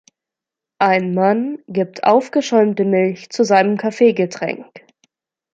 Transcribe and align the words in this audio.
Ein 0.79 1.13
Mann 1.13 1.59
gibt 1.67 2.05
aufgeschäumte 2.05 2.85
Milch 2.85 3.29
zu 3.29 3.43
seinem 3.43 3.77
Kaffeegetränk. 3.77 4.65